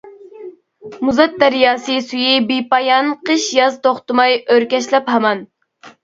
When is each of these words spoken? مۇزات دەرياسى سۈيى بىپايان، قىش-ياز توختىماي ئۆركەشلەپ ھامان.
مۇزات 1.07 1.33
دەرياسى 1.41 1.97
سۈيى 2.05 2.39
بىپايان، 2.51 3.11
قىش-ياز 3.29 3.77
توختىماي 3.83 4.33
ئۆركەشلەپ 4.55 5.13
ھامان. 5.17 5.45